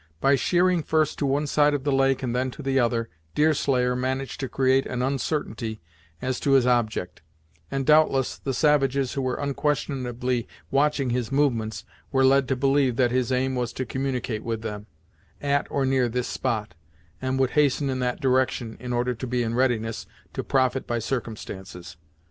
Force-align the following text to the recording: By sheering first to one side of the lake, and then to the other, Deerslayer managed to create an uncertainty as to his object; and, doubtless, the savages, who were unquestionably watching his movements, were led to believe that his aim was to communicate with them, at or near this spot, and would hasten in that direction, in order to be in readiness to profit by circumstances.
By 0.19 0.33
sheering 0.33 0.81
first 0.81 1.19
to 1.19 1.27
one 1.27 1.45
side 1.45 1.75
of 1.75 1.83
the 1.83 1.91
lake, 1.91 2.23
and 2.23 2.35
then 2.35 2.49
to 2.57 2.63
the 2.63 2.79
other, 2.79 3.07
Deerslayer 3.35 3.95
managed 3.95 4.39
to 4.39 4.49
create 4.49 4.87
an 4.87 5.03
uncertainty 5.03 5.79
as 6.23 6.39
to 6.39 6.53
his 6.53 6.65
object; 6.65 7.21
and, 7.69 7.85
doubtless, 7.85 8.39
the 8.39 8.51
savages, 8.51 9.13
who 9.13 9.21
were 9.21 9.35
unquestionably 9.35 10.47
watching 10.71 11.11
his 11.11 11.31
movements, 11.31 11.85
were 12.11 12.25
led 12.25 12.47
to 12.47 12.55
believe 12.55 12.95
that 12.95 13.11
his 13.11 13.31
aim 13.31 13.53
was 13.53 13.71
to 13.73 13.85
communicate 13.85 14.43
with 14.43 14.63
them, 14.63 14.87
at 15.39 15.67
or 15.69 15.85
near 15.85 16.09
this 16.09 16.27
spot, 16.27 16.73
and 17.21 17.37
would 17.37 17.51
hasten 17.51 17.87
in 17.87 17.99
that 17.99 18.19
direction, 18.19 18.77
in 18.79 18.93
order 18.93 19.13
to 19.13 19.27
be 19.27 19.43
in 19.43 19.53
readiness 19.53 20.07
to 20.33 20.43
profit 20.43 20.87
by 20.87 20.97
circumstances. 20.97 21.95